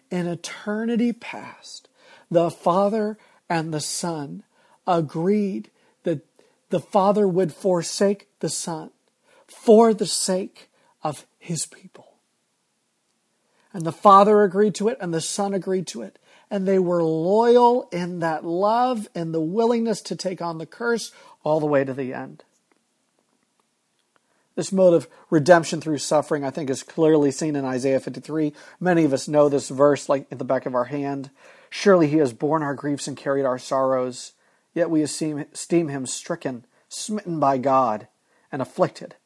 In 0.08 0.28
eternity 0.28 1.12
past, 1.12 1.88
the 2.30 2.48
Father 2.48 3.18
and 3.50 3.74
the 3.74 3.80
Son 3.80 4.44
agreed 4.86 5.68
that 6.04 6.24
the 6.70 6.78
Father 6.78 7.26
would 7.26 7.52
forsake 7.52 8.28
the 8.38 8.48
Son 8.48 8.90
for 9.48 9.92
the 9.92 10.06
sake 10.06 10.70
of 11.02 11.26
his 11.40 11.66
people. 11.66 12.14
And 13.72 13.84
the 13.84 13.90
Father 13.90 14.44
agreed 14.44 14.76
to 14.76 14.86
it, 14.86 14.96
and 15.00 15.12
the 15.12 15.20
Son 15.20 15.54
agreed 15.54 15.88
to 15.88 16.02
it. 16.02 16.20
And 16.52 16.68
they 16.68 16.78
were 16.78 17.02
loyal 17.02 17.88
in 17.90 18.20
that 18.20 18.44
love 18.44 19.08
and 19.12 19.34
the 19.34 19.40
willingness 19.40 20.00
to 20.02 20.14
take 20.14 20.40
on 20.40 20.58
the 20.58 20.66
curse 20.66 21.10
all 21.42 21.58
the 21.58 21.66
way 21.66 21.82
to 21.82 21.92
the 21.92 22.14
end. 22.14 22.44
This 24.56 24.72
mode 24.72 24.94
of 24.94 25.06
redemption 25.28 25.82
through 25.82 25.98
suffering, 25.98 26.42
I 26.42 26.50
think, 26.50 26.70
is 26.70 26.82
clearly 26.82 27.30
seen 27.30 27.56
in 27.56 27.66
Isaiah 27.66 28.00
53. 28.00 28.54
Many 28.80 29.04
of 29.04 29.12
us 29.12 29.28
know 29.28 29.48
this 29.48 29.68
verse 29.68 30.08
like 30.08 30.26
in 30.32 30.38
the 30.38 30.44
back 30.44 30.64
of 30.64 30.74
our 30.74 30.86
hand. 30.86 31.30
Surely 31.68 32.08
he 32.08 32.16
has 32.16 32.32
borne 32.32 32.62
our 32.62 32.74
griefs 32.74 33.06
and 33.06 33.18
carried 33.18 33.44
our 33.44 33.58
sorrows, 33.58 34.32
yet 34.72 34.88
we 34.88 35.02
esteem 35.02 35.88
him 35.88 36.06
stricken, 36.06 36.64
smitten 36.88 37.38
by 37.38 37.58
God, 37.58 38.08
and 38.50 38.62
afflicted. 38.62 39.16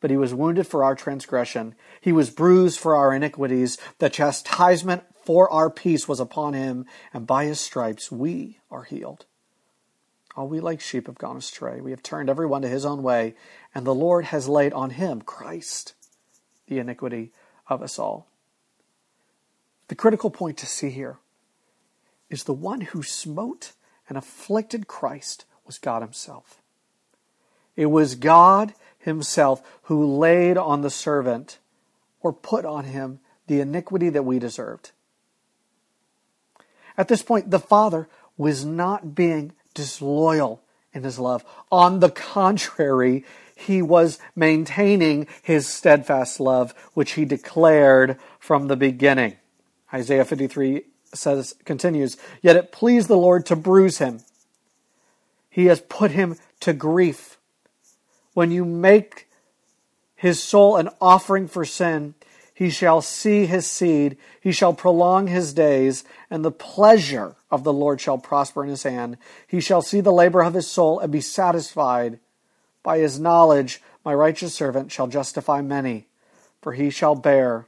But 0.00 0.10
he 0.10 0.16
was 0.16 0.32
wounded 0.32 0.68
for 0.68 0.84
our 0.84 0.94
transgression, 0.94 1.74
he 2.00 2.12
was 2.12 2.30
bruised 2.30 2.78
for 2.78 2.94
our 2.94 3.12
iniquities. 3.12 3.76
The 3.98 4.08
chastisement 4.08 5.02
for 5.24 5.50
our 5.50 5.68
peace 5.68 6.06
was 6.06 6.20
upon 6.20 6.54
him, 6.54 6.86
and 7.12 7.26
by 7.26 7.46
his 7.46 7.58
stripes 7.58 8.12
we 8.12 8.60
are 8.70 8.84
healed. 8.84 9.26
We 10.44 10.60
like 10.60 10.80
sheep 10.80 11.06
have 11.06 11.18
gone 11.18 11.36
astray. 11.36 11.80
We 11.80 11.90
have 11.90 12.02
turned 12.02 12.30
every 12.30 12.46
one 12.46 12.62
to 12.62 12.68
his 12.68 12.84
own 12.84 13.02
way, 13.02 13.34
and 13.74 13.86
the 13.86 13.94
Lord 13.94 14.26
has 14.26 14.48
laid 14.48 14.72
on 14.72 14.90
him, 14.90 15.22
Christ, 15.22 15.94
the 16.66 16.78
iniquity 16.78 17.32
of 17.68 17.82
us 17.82 17.98
all. 17.98 18.26
The 19.88 19.94
critical 19.94 20.30
point 20.30 20.56
to 20.58 20.66
see 20.66 20.90
here 20.90 21.18
is 22.28 22.44
the 22.44 22.52
one 22.52 22.80
who 22.80 23.02
smote 23.02 23.72
and 24.08 24.16
afflicted 24.16 24.86
Christ 24.86 25.44
was 25.66 25.78
God 25.78 26.02
Himself. 26.02 26.60
It 27.76 27.86
was 27.86 28.14
God 28.14 28.74
Himself 28.98 29.62
who 29.84 30.04
laid 30.04 30.56
on 30.56 30.82
the 30.82 30.90
servant 30.90 31.58
or 32.20 32.32
put 32.32 32.64
on 32.64 32.84
him 32.84 33.20
the 33.46 33.60
iniquity 33.60 34.10
that 34.10 34.24
we 34.24 34.38
deserved. 34.38 34.92
At 36.96 37.08
this 37.08 37.22
point, 37.22 37.50
the 37.50 37.58
Father 37.58 38.08
was 38.36 38.64
not 38.64 39.14
being 39.14 39.52
disloyal 39.74 40.62
in 40.92 41.04
his 41.04 41.18
love. 41.18 41.44
On 41.70 42.00
the 42.00 42.10
contrary, 42.10 43.24
he 43.54 43.82
was 43.82 44.18
maintaining 44.34 45.26
his 45.42 45.66
steadfast 45.66 46.40
love, 46.40 46.74
which 46.94 47.12
he 47.12 47.24
declared 47.24 48.18
from 48.38 48.68
the 48.68 48.76
beginning. 48.76 49.36
Isaiah 49.92 50.24
53 50.24 50.82
says, 51.12 51.54
continues, 51.64 52.16
Yet 52.42 52.56
it 52.56 52.72
pleased 52.72 53.08
the 53.08 53.16
Lord 53.16 53.46
to 53.46 53.56
bruise 53.56 53.98
him. 53.98 54.20
He 55.50 55.66
has 55.66 55.80
put 55.80 56.12
him 56.12 56.36
to 56.60 56.72
grief. 56.72 57.36
When 58.34 58.50
you 58.50 58.64
make 58.64 59.28
his 60.14 60.42
soul 60.42 60.76
an 60.76 60.88
offering 61.00 61.48
for 61.48 61.64
sin, 61.64 62.14
he 62.60 62.68
shall 62.68 63.00
see 63.00 63.46
his 63.46 63.66
seed, 63.66 64.18
he 64.38 64.52
shall 64.52 64.74
prolong 64.74 65.28
his 65.28 65.54
days, 65.54 66.04
and 66.28 66.44
the 66.44 66.50
pleasure 66.50 67.34
of 67.50 67.64
the 67.64 67.72
Lord 67.72 68.02
shall 68.02 68.18
prosper 68.18 68.62
in 68.62 68.68
his 68.68 68.82
hand. 68.82 69.16
He 69.46 69.62
shall 69.62 69.80
see 69.80 70.02
the 70.02 70.12
labor 70.12 70.42
of 70.42 70.52
his 70.52 70.66
soul 70.66 71.00
and 71.00 71.10
be 71.10 71.22
satisfied. 71.22 72.18
By 72.82 72.98
his 72.98 73.18
knowledge, 73.18 73.80
my 74.04 74.12
righteous 74.12 74.54
servant 74.54 74.92
shall 74.92 75.06
justify 75.06 75.62
many, 75.62 76.06
for 76.60 76.74
he 76.74 76.90
shall 76.90 77.14
bear 77.14 77.64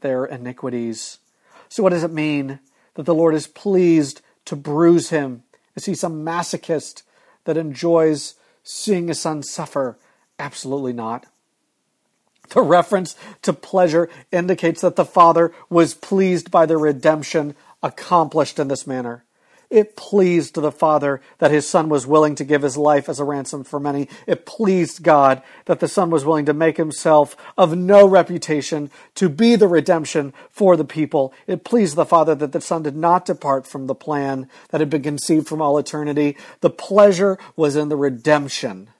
their 0.00 0.24
iniquities. 0.24 1.18
So, 1.68 1.84
what 1.84 1.90
does 1.90 2.02
it 2.02 2.10
mean 2.10 2.58
that 2.94 3.06
the 3.06 3.14
Lord 3.14 3.36
is 3.36 3.46
pleased 3.46 4.20
to 4.46 4.56
bruise 4.56 5.10
him? 5.10 5.44
Is 5.76 5.84
he 5.84 5.94
some 5.94 6.24
masochist 6.24 7.04
that 7.44 7.56
enjoys 7.56 8.34
seeing 8.64 9.06
his 9.06 9.20
son 9.20 9.44
suffer? 9.44 9.96
Absolutely 10.40 10.92
not. 10.92 11.26
The 12.50 12.62
reference 12.62 13.16
to 13.42 13.52
pleasure 13.52 14.08
indicates 14.30 14.80
that 14.82 14.96
the 14.96 15.04
Father 15.04 15.52
was 15.68 15.94
pleased 15.94 16.50
by 16.50 16.66
the 16.66 16.76
redemption 16.76 17.54
accomplished 17.82 18.58
in 18.58 18.68
this 18.68 18.86
manner. 18.86 19.24
It 19.70 19.96
pleased 19.96 20.54
the 20.54 20.70
Father 20.70 21.20
that 21.38 21.50
his 21.50 21.68
Son 21.68 21.88
was 21.88 22.06
willing 22.06 22.36
to 22.36 22.44
give 22.44 22.62
his 22.62 22.76
life 22.76 23.08
as 23.08 23.18
a 23.18 23.24
ransom 23.24 23.64
for 23.64 23.80
many. 23.80 24.08
It 24.26 24.46
pleased 24.46 25.02
God 25.02 25.42
that 25.64 25.80
the 25.80 25.88
Son 25.88 26.10
was 26.10 26.24
willing 26.24 26.44
to 26.44 26.54
make 26.54 26.76
himself 26.76 27.36
of 27.58 27.76
no 27.76 28.06
reputation 28.06 28.90
to 29.16 29.28
be 29.28 29.56
the 29.56 29.66
redemption 29.66 30.32
for 30.50 30.76
the 30.76 30.84
people. 30.84 31.34
It 31.48 31.64
pleased 31.64 31.96
the 31.96 32.04
Father 32.04 32.36
that 32.36 32.52
the 32.52 32.60
Son 32.60 32.84
did 32.84 32.94
not 32.94 33.24
depart 33.24 33.66
from 33.66 33.86
the 33.86 33.96
plan 33.96 34.48
that 34.68 34.80
had 34.80 34.90
been 34.90 35.02
conceived 35.02 35.48
from 35.48 35.60
all 35.60 35.76
eternity. 35.76 36.36
The 36.60 36.70
pleasure 36.70 37.36
was 37.56 37.74
in 37.74 37.88
the 37.88 37.96
redemption, 37.96 38.90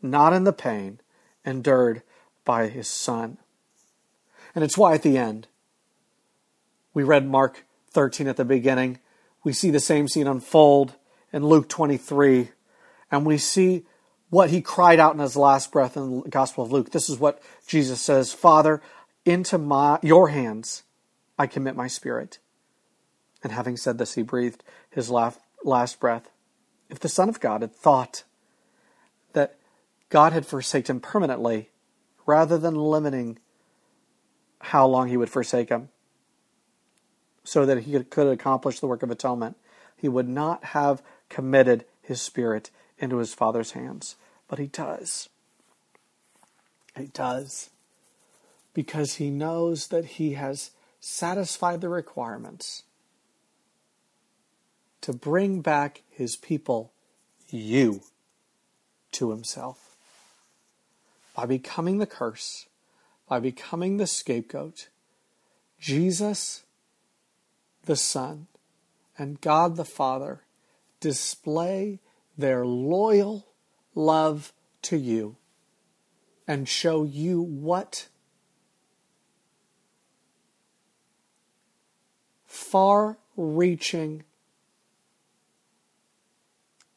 not 0.00 0.32
in 0.32 0.44
the 0.44 0.52
pain 0.52 1.00
endured 1.44 2.02
by 2.46 2.68
his 2.68 2.88
Son. 2.88 3.36
And 4.54 4.64
it's 4.64 4.78
why 4.78 4.94
at 4.94 5.02
the 5.02 5.18
end, 5.18 5.48
we 6.94 7.02
read 7.02 7.28
Mark 7.28 7.66
13 7.90 8.26
at 8.26 8.38
the 8.38 8.44
beginning. 8.46 9.00
We 9.44 9.52
see 9.52 9.70
the 9.70 9.80
same 9.80 10.08
scene 10.08 10.26
unfold 10.26 10.94
in 11.30 11.44
Luke 11.44 11.68
23, 11.68 12.52
and 13.10 13.26
we 13.26 13.36
see 13.36 13.84
what 14.30 14.48
he 14.48 14.62
cried 14.62 14.98
out 14.98 15.12
in 15.12 15.20
his 15.20 15.36
last 15.36 15.70
breath 15.70 15.96
in 15.96 16.22
the 16.22 16.30
Gospel 16.30 16.64
of 16.64 16.72
Luke. 16.72 16.90
This 16.90 17.10
is 17.10 17.18
what 17.18 17.42
Jesus 17.66 18.00
says 18.00 18.32
Father, 18.32 18.80
into 19.26 19.58
my, 19.58 19.98
your 20.02 20.28
hands 20.28 20.84
I 21.38 21.46
commit 21.46 21.76
my 21.76 21.88
spirit. 21.88 22.38
And 23.42 23.52
having 23.52 23.76
said 23.76 23.98
this, 23.98 24.14
he 24.14 24.22
breathed 24.22 24.64
his 24.90 25.10
last, 25.10 25.38
last 25.62 26.00
breath. 26.00 26.30
If 26.88 27.00
the 27.00 27.08
Son 27.08 27.28
of 27.28 27.40
God 27.40 27.60
had 27.60 27.74
thought 27.74 28.24
that 29.34 29.56
God 30.08 30.32
had 30.32 30.46
forsaken 30.46 30.96
him 30.96 31.00
permanently, 31.00 31.70
rather 32.26 32.58
than 32.58 32.74
limiting 32.74 33.38
how 34.60 34.86
long 34.86 35.08
he 35.08 35.16
would 35.16 35.30
forsake 35.30 35.68
him 35.68 35.88
so 37.44 37.64
that 37.64 37.84
he 37.84 38.02
could, 38.02 38.26
accomplish 38.26 38.80
the 38.80 38.86
work 38.86 39.02
of 39.02 39.10
atonement. 39.10 39.56
He 39.96 40.08
would 40.08 40.28
not 40.28 40.64
have 40.64 41.02
committed 41.28 41.84
his 42.02 42.20
spirit 42.20 42.70
into 42.98 43.18
his 43.18 43.32
Father's 43.32 43.72
hands. 43.72 44.16
But 44.48 44.58
he 44.58 44.66
does. 44.66 45.28
He 46.96 47.06
does. 47.06 47.70
Because 48.74 49.14
he 49.14 49.30
knows 49.30 49.88
that 49.88 50.04
he 50.04 50.32
has 50.32 50.72
satisfied 51.00 51.80
the 51.80 51.88
requirements 51.88 52.82
to 55.02 55.12
bring 55.12 55.60
back 55.60 56.02
his 56.10 56.34
people, 56.34 56.92
you, 57.48 58.02
to 59.12 59.30
himself. 59.30 59.85
By 61.36 61.44
becoming 61.44 61.98
the 61.98 62.06
curse, 62.06 62.66
by 63.28 63.40
becoming 63.40 63.98
the 63.98 64.06
scapegoat, 64.06 64.88
Jesus, 65.78 66.64
the 67.84 67.94
Son, 67.94 68.46
and 69.18 69.40
God 69.42 69.76
the 69.76 69.84
Father 69.84 70.44
display 70.98 72.00
their 72.38 72.64
loyal 72.64 73.46
love 73.94 74.54
to 74.82 74.96
you 74.96 75.36
and 76.48 76.66
show 76.66 77.04
you 77.04 77.42
what 77.42 78.08
far 82.46 83.18
reaching 83.36 84.24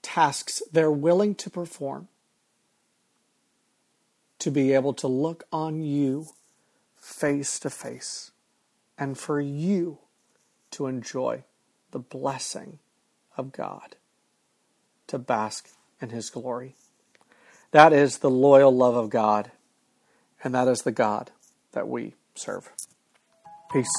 tasks 0.01 0.61
they're 0.71 0.89
willing 0.89 1.35
to 1.35 1.49
perform 1.49 2.07
to 4.39 4.51
be 4.51 4.73
able 4.73 4.93
to 4.93 5.07
look 5.07 5.43
on 5.51 5.81
you 5.81 6.27
face 6.95 7.59
to 7.59 7.69
face 7.69 8.31
and 8.97 9.17
for 9.17 9.39
you 9.39 9.99
to 10.71 10.87
enjoy 10.87 11.43
the 11.91 11.99
blessing 11.99 12.79
of 13.37 13.51
God, 13.51 13.95
to 15.07 15.17
bask 15.17 15.69
in 16.01 16.09
His 16.09 16.29
glory. 16.29 16.75
That 17.71 17.93
is 17.93 18.19
the 18.19 18.29
loyal 18.29 18.75
love 18.75 18.95
of 18.95 19.09
God, 19.09 19.51
and 20.43 20.53
that 20.53 20.67
is 20.67 20.81
the 20.81 20.91
God 20.91 21.31
that 21.71 21.87
we 21.87 22.15
serve. 22.35 22.71
Peace. 23.71 23.91